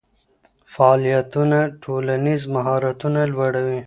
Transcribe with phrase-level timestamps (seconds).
[0.73, 3.79] فعالیتونه ټولنیز مهارتونه لوړوي.